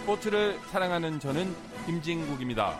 스포츠를 0.00 0.58
사랑하는 0.70 1.20
저는 1.20 1.46
김진국입니다. 1.86 2.76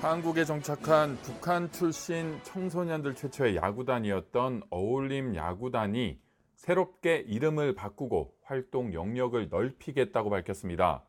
한국에 0.00 0.44
정착한 0.44 1.16
북한 1.22 1.70
출신 1.72 2.38
청소년들 2.42 3.14
최초의 3.14 3.56
야구단이었던 3.56 4.64
어울림 4.68 5.34
야구단이 5.34 6.20
새롭게 6.54 7.24
이름을 7.26 7.74
바꾸고 7.74 8.34
활동 8.42 8.92
영역을 8.92 9.48
넓히겠다고 9.48 10.28
밝혔습니다. 10.28 11.02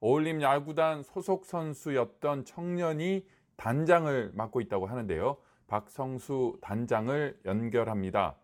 어울림 0.00 0.42
야구단 0.42 1.04
소속 1.04 1.44
선수였던 1.44 2.44
청년이 2.44 3.24
단장을 3.56 4.32
맡고 4.34 4.60
있다고 4.60 4.86
하는데요. 4.86 5.36
박성수 5.68 6.58
단장을 6.60 7.40
연결합니다. 7.44 8.36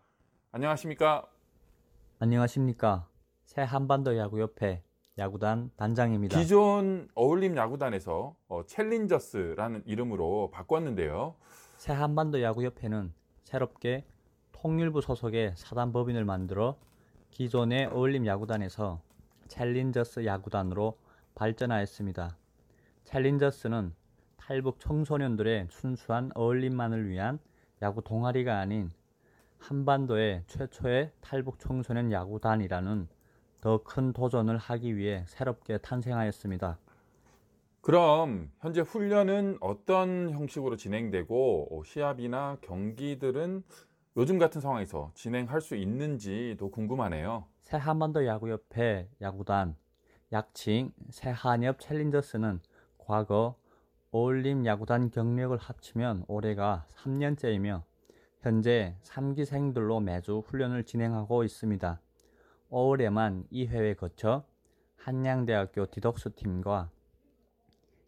안녕하십니까? 0.51 1.27
안녕하십니까. 2.19 3.07
새 3.45 3.61
한반도 3.61 4.17
야구협회 4.17 4.81
야구단 5.17 5.69
단장입니다. 5.75 6.39
기존 6.39 7.07
어울림 7.13 7.55
야구단에서 7.55 8.35
어, 8.47 8.63
챌린저스라는 8.65 9.83
이름으로 9.85 10.49
바꿨는데요. 10.51 11.35
새 11.77 11.93
한반도 11.93 12.41
야구협회는 12.41 13.13
새롭게 13.43 14.05
통일부 14.51 15.01
소속의 15.01 15.53
사단법인을 15.55 16.25
만들어 16.25 16.77
기존의 17.29 17.87
어울림 17.87 18.25
야구단에서 18.25 19.01
챌린저스 19.49 20.25
야구단으로 20.25 20.97
발전하였습니다. 21.35 22.37
챌린저스는 23.03 23.93
탈북 24.37 24.79
청소년들의 24.79 25.67
순수한 25.69 26.31
어울림만을 26.33 27.07
위한 27.07 27.39
야구 27.81 28.01
동아리가 28.01 28.59
아닌 28.59 28.89
한반도의 29.59 30.43
최초의 30.47 31.11
탈북 31.21 31.59
청소년 31.59 32.11
야구단이라는 32.11 33.07
더 33.63 33.81
큰 33.81 34.11
도전을 34.11 34.57
하기 34.57 34.97
위해 34.97 35.23
새롭게 35.25 35.77
탄생하였습니다. 35.77 36.77
그럼 37.79 38.51
현재 38.59 38.81
훈련은 38.81 39.57
어떤 39.61 40.31
형식으로 40.31 40.75
진행되고 40.75 41.69
어, 41.71 41.83
시합이나 41.85 42.57
경기들은 42.61 43.63
요즘 44.17 44.37
같은 44.37 44.59
상황에서 44.59 45.11
진행할 45.15 45.61
수 45.61 45.77
있는지도 45.77 46.71
궁금하네요. 46.71 47.45
새 47.61 47.77
한반도 47.77 48.25
야구협회 48.25 49.07
야구단 49.21 49.77
약칭 50.33 50.91
새한협 51.09 51.79
챌린저스는 51.79 52.59
과거 52.97 53.55
어울림 54.11 54.65
야구단 54.65 55.09
경력을 55.09 55.57
합치면 55.57 56.25
올해가 56.27 56.85
3년째이며 56.89 57.83
현재 58.41 58.97
3기생들로 59.03 60.03
매주 60.03 60.43
훈련을 60.45 60.83
진행하고 60.83 61.45
있습니다. 61.45 62.01
올해만 62.81 63.45
2회에 63.51 63.95
거쳐 63.95 64.43
한양대학교 64.95 65.85
디덕스 65.91 66.33
팀과 66.33 66.89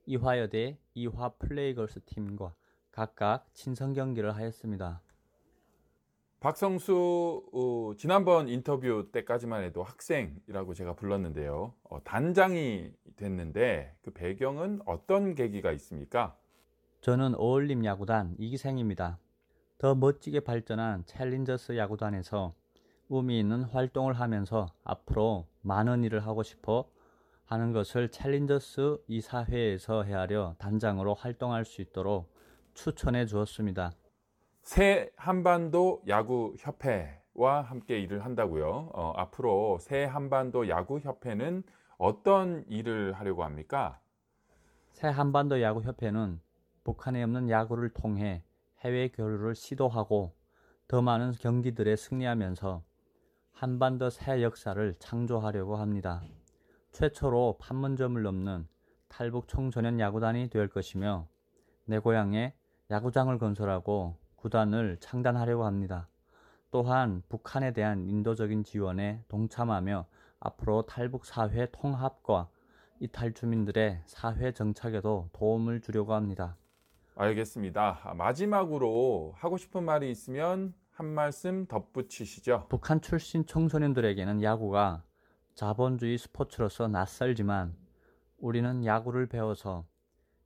이화여대 0.08 0.80
이화 0.96 1.30
플레이걸스 1.30 2.00
팀과 2.06 2.56
각각 2.92 3.48
친선 3.54 3.94
경기를 3.94 4.36
하였습니다. 4.36 5.02
박성수 6.40 7.44
어, 7.54 7.92
지난번 7.96 8.48
인터뷰 8.48 9.10
때까지만 9.12 9.64
해도 9.64 9.84
학생이라고 9.84 10.74
제가 10.74 10.96
불렀는데요. 10.96 11.74
어, 11.84 12.04
단장이 12.04 12.92
됐는데 13.18 13.96
그 14.02 14.12
배경은 14.12 14.82
어떤 14.88 15.36
계기가 15.36 15.72
있습니까? 15.74 16.36
저는 17.02 17.36
어울림 17.36 17.86
야구단 17.86 18.36
이기생입니다. 18.40 19.20
더 19.78 19.94
멋지게 19.94 20.40
발전한 20.40 21.06
챌린저스 21.06 21.78
야구단에서 21.78 22.56
의미 23.10 23.40
있는 23.40 23.64
활동을 23.64 24.20
하면서 24.20 24.68
앞으로 24.84 25.48
많은 25.62 26.04
일을 26.04 26.26
하고 26.26 26.44
싶어 26.44 26.90
하는 27.46 27.72
것을 27.72 28.10
챌린저스 28.10 29.04
이사회에서 29.08 30.04
헤아려 30.04 30.56
단장으로 30.58 31.14
활동할 31.14 31.66
수 31.66 31.82
있도록 31.82 32.34
추천해 32.74 33.26
주었습니다. 33.26 33.92
새 34.64 35.12
한반도 35.16 36.02
야구 36.08 36.56
협회와 36.58 37.62
함께 37.62 38.00
일을 38.00 38.26
한다고요. 38.26 38.90
어, 38.94 39.14
앞으로 39.16 39.78
새 39.80 40.04
한반도 40.04 40.68
야구 40.70 41.00
협회는 41.00 41.64
어떤 41.98 42.66
일을 42.68 43.14
하려고 43.14 43.44
합니까? 43.44 44.00
새 44.92 45.08
한반도 45.08 45.62
야구 45.62 45.82
협회는 45.82 46.42
북한에 46.84 47.22
없는 47.22 47.50
야구를 47.50 47.90
통해 47.90 48.44
해외 48.80 49.10
교류를 49.10 49.54
시도하고 49.54 50.34
더 50.88 51.02
많은 51.02 51.32
경기들에 51.34 51.96
승리하면서 51.96 52.84
한반도 53.56 54.10
새 54.10 54.44
역사를 54.44 54.94
창조하려고 55.00 55.78
합니다. 55.78 56.22
최초로 56.92 57.58
판문점을 57.62 58.22
넘는 58.22 58.68
탈북 59.08 59.48
청소년 59.48 59.98
야구단이 59.98 60.50
될 60.50 60.68
것이며 60.68 61.26
내 61.86 61.98
고향에 62.00 62.54
야구장을 62.92 63.38
건설하고 63.38 64.18
구단을 64.36 64.98
창단하려고 65.00 65.64
합니다. 65.64 66.10
또한 66.70 67.24
북한에 67.30 67.72
대한 67.72 68.10
인도적인 68.10 68.66
지원에 68.66 69.24
동참하며 69.30 70.06
앞으로 70.42 70.82
탈북 70.82 71.26
사회 71.26 71.68
통합과 71.72 72.50
이탈 73.00 73.34
주민들의 73.34 74.02
사회 74.06 74.52
정착에도 74.52 75.30
도움을 75.32 75.80
주려고 75.80 76.14
합니다. 76.14 76.58
알겠습니다. 77.16 78.16
마지막으로 78.18 79.32
하고 79.38 79.56
싶은 79.56 79.86
말이 79.86 80.12
있으면 80.12 80.74
한 80.96 81.08
말씀 81.08 81.66
덧붙이시죠. 81.68 82.68
북한 82.70 83.02
출신 83.02 83.46
청소년들에게는 83.46 84.42
야구가 84.42 85.04
자본주의 85.54 86.18
스포츠로서 86.18 86.88
낯설지만 86.88 87.76
우리는 88.38 88.86
야구를 88.86 89.28
배워서 89.28 89.86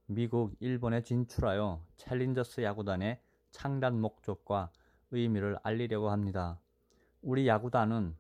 미국, 0.08 0.56
일본에 0.60 1.04
진출하여 1.04 1.86
챌린저스 1.98 2.62
야구단의 2.62 3.22
창단 3.52 4.02
목적과 4.02 4.72
의미를 5.12 5.56
알리려고 5.62 6.10
합니다. 6.10 6.60
우리 7.22 7.48
야구단은 7.48 8.16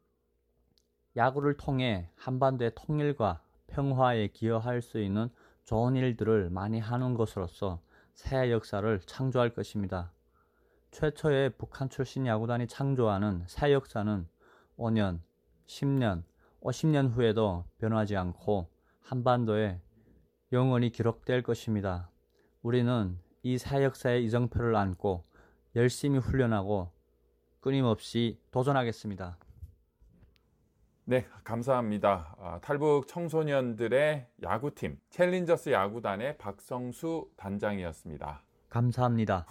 야구를 1.15 1.57
통해 1.57 2.11
한반도의 2.15 2.73
통일과 2.75 3.41
평화에 3.65 4.27
기여할 4.27 4.83
수 4.83 4.99
있는 4.99 5.29
좋은 5.63 5.95
일들을 5.95 6.51
많이 6.51 6.79
하는 6.79 7.15
것으로서 7.15 7.81
새 8.13 8.51
역사를 8.51 8.99
창조할 9.07 9.55
것입니다. 9.55 10.11
최초의 10.91 11.51
북한 11.57 11.89
출신 11.89 12.25
야구단이 12.25 12.67
창조하는 12.67 13.43
새 13.47 13.71
역사는 13.73 14.27
5년, 14.77 15.19
10년, 15.67 16.23
50년 16.61 17.11
후에도 17.11 17.65
변하지 17.77 18.17
않고 18.17 18.69
한반도에 19.01 19.79
영원히 20.51 20.89
기록될 20.91 21.43
것입니다. 21.43 22.09
우리는 22.61 23.17
이 23.43 23.57
새 23.57 23.83
역사의 23.83 24.25
이정표를 24.25 24.75
안고 24.75 25.23
열심히 25.75 26.19
훈련하고 26.19 26.91
끊임없이 27.61 28.39
도전하겠습니다. 28.51 29.37
네, 31.05 31.25
감사합니다. 31.43 32.35
아, 32.39 32.59
탈북 32.61 33.07
청소년들의 33.07 34.27
야구팀 34.43 34.99
챌린저스 35.09 35.69
야구단의 35.71 36.37
박성수 36.37 37.29
단장이었습니다. 37.35 38.43
감사합니다. 38.69 39.47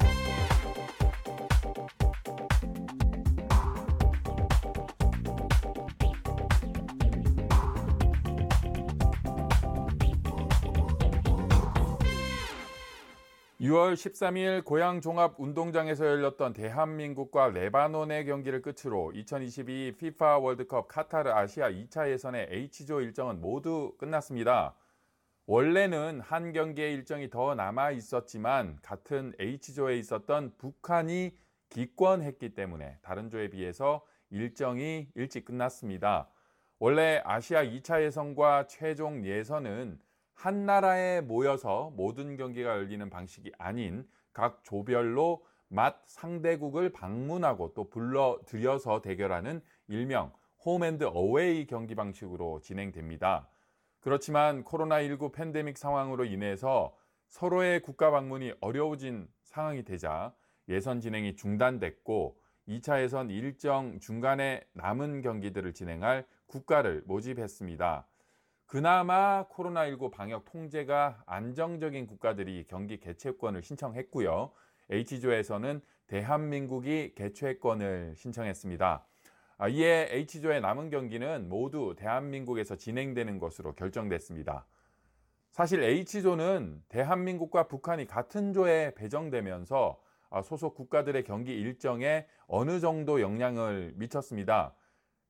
6월 13.68 13.92
13일 13.92 14.64
고양 14.64 15.02
종합 15.02 15.38
운동장에서 15.38 16.06
열렸던 16.06 16.54
대한민국과 16.54 17.48
레바논의 17.48 18.24
경기를 18.24 18.62
끝으로 18.62 19.12
2022 19.12 19.88
FIFA 19.88 20.40
월드컵 20.40 20.88
카타르 20.88 21.28
아시아 21.30 21.70
2차 21.70 22.08
예선의 22.08 22.46
H조 22.50 23.02
일정은 23.02 23.42
모두 23.42 23.94
끝났습니다. 23.98 24.74
원래는 25.44 26.20
한 26.20 26.54
경기의 26.54 26.94
일정이 26.94 27.28
더 27.28 27.54
남아 27.54 27.90
있었지만 27.90 28.78
같은 28.80 29.34
H조에 29.38 29.98
있었던 29.98 30.54
북한이 30.56 31.36
기권했기 31.68 32.54
때문에 32.54 32.96
다른 33.02 33.28
조에 33.28 33.50
비해서 33.50 34.02
일정이 34.30 35.08
일찍 35.14 35.44
끝났습니다. 35.44 36.30
원래 36.78 37.20
아시아 37.22 37.64
2차 37.64 38.02
예선과 38.02 38.66
최종 38.66 39.26
예선은 39.26 39.98
한 40.38 40.66
나라에 40.66 41.20
모여서 41.20 41.92
모든 41.96 42.36
경기가 42.36 42.70
열리는 42.70 43.10
방식이 43.10 43.50
아닌 43.58 44.06
각 44.32 44.62
조별로 44.62 45.44
맛 45.66 46.00
상대국을 46.04 46.92
방문하고 46.92 47.74
또 47.74 47.90
불러들여서 47.90 49.02
대결하는 49.02 49.60
일명 49.88 50.32
홈앤드 50.64 51.10
어웨이 51.12 51.66
경기 51.66 51.96
방식으로 51.96 52.60
진행됩니다. 52.60 53.48
그렇지만 53.98 54.62
코로나19 54.62 55.32
팬데믹 55.32 55.76
상황으로 55.76 56.24
인해서 56.24 56.96
서로의 57.26 57.80
국가 57.80 58.12
방문이 58.12 58.54
어려워진 58.60 59.26
상황이 59.42 59.82
되자 59.82 60.32
예선 60.68 61.00
진행이 61.00 61.34
중단됐고 61.34 62.38
2차 62.68 63.02
예선 63.02 63.28
일정 63.30 63.98
중간에 63.98 64.62
남은 64.74 65.22
경기들을 65.22 65.74
진행할 65.74 66.24
국가를 66.46 67.02
모집했습니다. 67.06 68.06
그나마 68.68 69.46
코로나19 69.48 70.10
방역 70.10 70.44
통제가 70.44 71.22
안정적인 71.24 72.06
국가들이 72.06 72.66
경기 72.68 73.00
개최권을 73.00 73.62
신청했고요. 73.62 74.50
H조에서는 74.90 75.80
대한민국이 76.06 77.14
개최권을 77.14 78.12
신청했습니다. 78.14 79.06
아, 79.56 79.68
이에 79.68 80.08
H조의 80.10 80.60
남은 80.60 80.90
경기는 80.90 81.48
모두 81.48 81.94
대한민국에서 81.96 82.76
진행되는 82.76 83.38
것으로 83.38 83.72
결정됐습니다. 83.72 84.66
사실 85.50 85.82
H조는 85.82 86.82
대한민국과 86.90 87.68
북한이 87.68 88.06
같은 88.06 88.52
조에 88.52 88.92
배정되면서 88.94 89.98
아, 90.28 90.42
소속 90.42 90.74
국가들의 90.74 91.24
경기 91.24 91.58
일정에 91.58 92.26
어느 92.46 92.80
정도 92.80 93.22
영향을 93.22 93.94
미쳤습니다. 93.96 94.74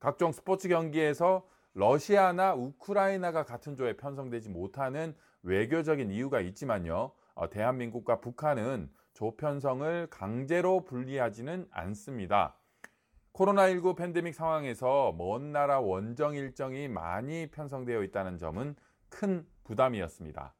각종 0.00 0.32
스포츠 0.32 0.66
경기에서 0.66 1.46
러시아나 1.78 2.54
우크라이나가 2.54 3.44
같은 3.44 3.76
조에 3.76 3.96
편성되지 3.96 4.48
못하는 4.48 5.14
외교적인 5.44 6.10
이유가 6.10 6.40
있지만요. 6.40 7.12
어, 7.36 7.50
대한민국과 7.50 8.18
북한은 8.18 8.90
조 9.14 9.36
편성을 9.36 10.08
강제로 10.10 10.84
분리하지는 10.84 11.68
않습니다. 11.70 12.56
코로나19 13.32 13.96
팬데믹 13.96 14.34
상황에서 14.34 15.14
먼 15.16 15.52
나라 15.52 15.78
원정 15.78 16.34
일정이 16.34 16.88
많이 16.88 17.46
편성되어 17.46 18.02
있다는 18.02 18.38
점은 18.38 18.74
큰 19.08 19.46
부담이었습니다. 19.62 20.56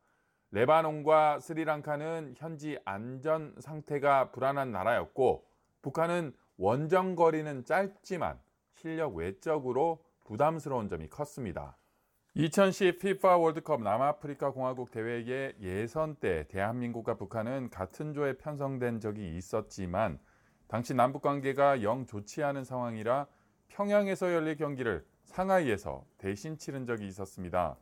레바논과 0.53 1.41
스리랑카는 1.41 2.35
현지 2.37 2.79
안전 2.85 3.57
상태가 3.59 4.31
불안한 4.31 4.71
나라였고 4.71 5.45
북한은 5.83 6.33
원정 6.59 7.17
거리는 7.17 7.65
짧지만 7.65 8.39
실력 8.75 9.17
외적으로 9.17 10.07
부담스러운 10.29 10.89
점이 10.89 11.09
컸습니다. 11.09 11.79
2010 12.35 12.97
FIFA 12.97 13.41
월드컵 13.41 13.81
남아프리카 13.83 14.51
공화국 14.51 14.91
대회의 14.91 15.55
예선 15.63 16.17
때 16.17 16.47
대한민국과 16.49 17.15
북한은 17.15 17.71
같은 17.71 18.13
조에 18.13 18.35
편성된 18.37 19.01
적이 19.01 19.39
있었지만 19.39 20.19
당시 20.67 20.93
남북 20.93 21.23
관계가 21.23 21.83
영 21.83 22.05
좋지 22.05 22.43
않은 22.43 22.65
상황이라 22.65 23.27
평양에서 23.69 24.35
열릴 24.35 24.59
경기를 24.59 25.07
상하이에서 25.25 26.05
대신 26.19 26.59
치른 26.59 26.85
적이 26.85 27.07
있었습니다. 27.07 27.79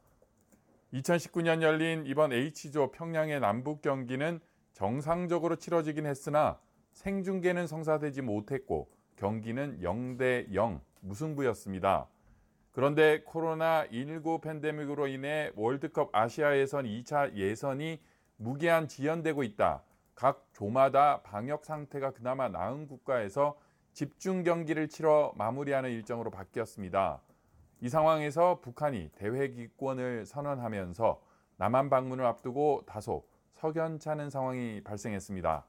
2019년 0.93 1.63
열린 1.63 2.07
이번 2.07 2.33
H조 2.33 2.93
평양의 2.93 3.41
남북 3.41 3.83
경기는 3.83 4.39
정상적으로 4.73 5.57
치러지긴 5.57 6.07
했으나 6.07 6.61
생중계는 6.93 7.67
성사되지 7.67 8.23
못했고 8.23 8.89
경기는 9.17 9.81
0대 9.81 10.55
0 10.55 10.81
무승부였습니다. 11.01 12.09
그런데 12.77 13.23
코로나19 13.23 14.43
팬데믹으로 14.43 15.07
인해 15.07 15.51
월드컵 15.57 16.11
아시아 16.13 16.59
예선 16.59 16.85
2차 16.85 17.33
예선이 17.33 18.03
무기한 18.37 18.87
지연되고 18.87 19.45
있다. 19.45 19.83
각 20.15 20.45
조마다 20.53 21.23
방역 21.23 21.65
상태가 21.65 22.11
그나마 22.11 22.51
나은 22.51 22.87
국가에서 22.87 23.57
집중 23.95 24.43
경기를 24.43 24.89
치러 24.89 25.33
마무리하는 25.37 25.89
일정으로 25.91 26.31
바뀌었습니다. 26.31 27.23
이 27.81 27.89
상황에서 27.89 28.61
북한이 28.61 29.09
대회 29.15 29.49
기권을 29.49 30.27
선언하면서 30.27 31.23
남한 31.57 31.89
방문을 31.89 32.27
앞두고 32.27 32.83
다소 32.87 33.27
석연찮은 33.55 34.29
상황이 34.29 34.83
발생했습니다. 34.85 35.65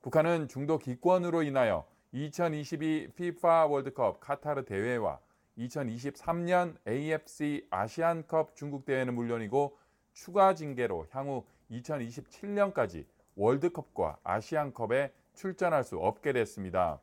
북한은 0.00 0.48
중도 0.48 0.78
기권으로 0.78 1.42
인하여 1.42 1.86
2022 2.12 3.08
FIFA 3.12 3.66
월드컵 3.68 4.20
카타르 4.20 4.64
대회와 4.64 5.18
2023년 5.58 6.76
AFC 6.86 7.66
아시안컵 7.70 8.54
중국 8.54 8.84
대회는 8.84 9.14
물론이고 9.14 9.76
추가 10.12 10.54
징계로 10.54 11.06
향후 11.10 11.44
2027년까지 11.70 13.04
월드컵과 13.36 14.18
아시안컵에 14.24 15.12
출전할 15.34 15.84
수 15.84 15.98
없게 15.98 16.32
됐습니다. 16.32 17.00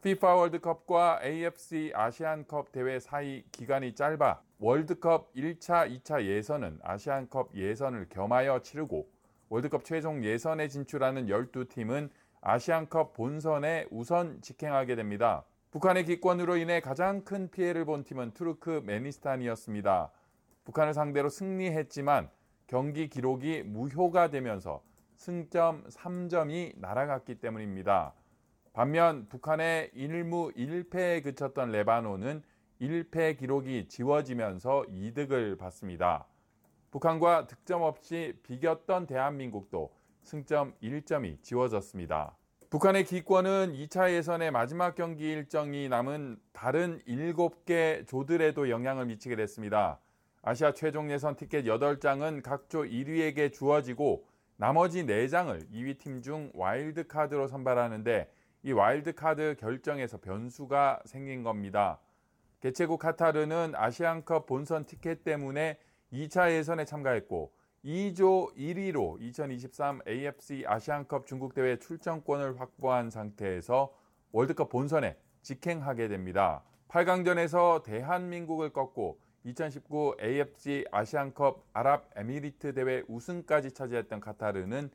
FIFA 0.00 0.38
월드컵과 0.38 1.20
AFC 1.22 1.92
아시안컵 1.94 2.72
대회 2.72 2.98
사이 2.98 3.44
기간이 3.52 3.94
짧아 3.94 4.40
월드컵 4.58 5.32
1차, 5.34 5.90
2차 5.90 6.24
예선은 6.24 6.78
아시안컵 6.82 7.54
예선을 7.54 8.08
겸하여 8.08 8.62
치르고 8.62 9.08
월드컵 9.48 9.84
최종 9.84 10.24
예선에 10.24 10.68
진출하는 10.68 11.26
12팀은 11.26 12.10
아시안컵 12.40 13.14
본선에 13.14 13.86
우선 13.90 14.40
직행하게 14.40 14.94
됩니다. 14.94 15.44
북한의 15.70 16.04
기권으로 16.04 16.56
인해 16.56 16.80
가장 16.80 17.22
큰 17.22 17.48
피해를 17.48 17.84
본 17.84 18.02
팀은 18.02 18.32
투르크메니스탄이었습니다. 18.32 20.10
북한을 20.64 20.94
상대로 20.94 21.28
승리했지만 21.28 22.28
경기 22.66 23.08
기록이 23.08 23.62
무효가 23.62 24.30
되면서 24.30 24.82
승점 25.14 25.84
3점이 25.84 26.76
날아갔기 26.76 27.36
때문입니다. 27.36 28.14
반면 28.72 29.28
북한의 29.28 29.92
1무 29.94 30.56
1패에 30.56 31.22
그쳤던 31.22 31.70
레바논은 31.70 32.42
1패 32.80 33.38
기록이 33.38 33.86
지워지면서 33.86 34.86
이득을 34.90 35.56
받습니다. 35.56 36.26
북한과 36.90 37.46
득점 37.46 37.82
없이 37.82 38.36
비겼던 38.42 39.06
대한민국도 39.06 39.94
승점 40.24 40.74
1점이 40.82 41.40
지워졌습니다. 41.42 42.36
북한의 42.70 43.02
기권은 43.02 43.72
2차 43.72 44.12
예선의 44.12 44.52
마지막 44.52 44.94
경기 44.94 45.28
일정이 45.28 45.88
남은 45.88 46.38
다른 46.52 47.00
7개 47.00 48.06
조들에도 48.06 48.70
영향을 48.70 49.06
미치게 49.06 49.34
됐습니다. 49.34 49.98
아시아 50.42 50.72
최종 50.72 51.10
예선 51.10 51.34
티켓 51.34 51.64
8장은 51.64 52.44
각조 52.44 52.84
1위에게 52.84 53.52
주어지고 53.52 54.24
나머지 54.56 55.04
4장을 55.04 55.68
2위 55.68 55.98
팀 55.98 56.22
중 56.22 56.52
와일드 56.54 57.08
카드로 57.08 57.48
선발하는데 57.48 58.30
이 58.62 58.70
와일드 58.70 59.14
카드 59.14 59.56
결정에서 59.58 60.18
변수가 60.18 61.02
생긴 61.06 61.42
겁니다. 61.42 61.98
개최국 62.60 63.00
카타르는 63.00 63.72
아시안컵 63.74 64.46
본선 64.46 64.86
티켓 64.86 65.24
때문에 65.24 65.76
2차 66.12 66.52
예선에 66.52 66.84
참가했고 66.84 67.50
2조 67.84 68.54
1위로 68.56 69.16
2023 69.22 70.00
AFC 70.06 70.64
아시안컵 70.66 71.26
중국 71.26 71.54
대회 71.54 71.78
출전권을 71.78 72.60
확보한 72.60 73.08
상태에서 73.08 73.94
월드컵 74.32 74.68
본선에 74.68 75.16
직행하게 75.40 76.08
됩니다. 76.08 76.62
8강전에서 76.88 77.82
대한민국을 77.82 78.74
꺾고 78.74 79.18
2019 79.44 80.16
AFC 80.22 80.84
아시안컵 80.92 81.68
아랍에미리트 81.72 82.74
대회 82.74 83.02
우승까지 83.08 83.72
차지했던 83.72 84.20
카타르는 84.20 84.90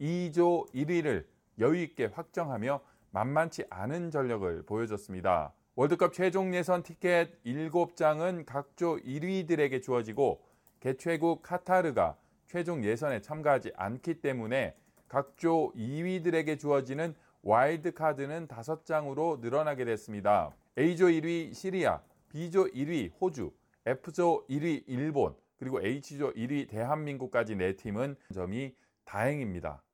2조 0.00 0.72
1위를 0.72 1.26
여유 1.58 1.82
있게 1.82 2.06
확정하며 2.06 2.80
만만치 3.10 3.66
않은 3.68 4.10
전력을 4.10 4.62
보여줬습니다. 4.62 5.52
월드컵 5.74 6.14
최종 6.14 6.54
예선 6.54 6.82
티켓 6.82 7.44
7장은 7.44 8.46
각조 8.46 8.96
1위들에게 8.96 9.82
주어지고 9.82 10.40
개최국 10.80 11.42
카타르가 11.42 12.16
최종 12.50 12.82
예선에 12.82 13.20
참가하지 13.20 13.70
않기 13.76 14.14
때문에 14.14 14.74
각조 15.06 15.72
2위들에게 15.76 16.58
주어지는 16.58 17.14
와일드 17.42 17.92
카드는 17.94 18.48
5장으로 18.48 19.38
늘어나게 19.38 19.84
됐습니다. 19.84 20.50
A조 20.76 21.06
1위 21.06 21.54
시리아, 21.54 22.00
B조 22.28 22.64
1위 22.64 23.12
호주, 23.20 23.52
F조 23.86 24.44
1위 24.48 24.82
일본, 24.88 25.36
그리고 25.60 25.80
H조 25.80 26.32
1위 26.32 26.68
대한민국까지 26.68 27.54
네 27.54 27.76
팀은 27.76 28.16
점이 28.34 28.74
다행입니다. 29.04 29.84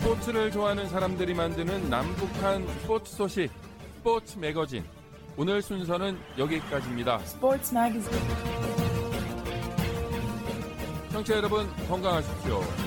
스포츠를 0.00 0.50
좋아하는 0.50 0.86
사람들이 0.90 1.32
만드는 1.32 1.88
남북한 1.88 2.66
스포츠 2.66 3.16
소식, 3.16 3.50
스포츠 3.96 4.38
매거진. 4.38 4.84
오늘 5.38 5.60
순서는 5.60 6.16
여기까지입니다. 6.38 7.16
Sports 7.22 7.74
Magazine. 7.74 8.18
청취자 11.12 11.36
여러분 11.36 11.66
건강하십시오. 11.88 12.85